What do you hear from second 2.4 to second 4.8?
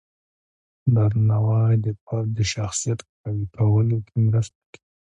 شخصیت قوی کولو کې مرسته کوي.